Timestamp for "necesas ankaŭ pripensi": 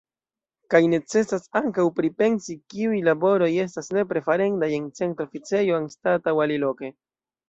0.91-2.55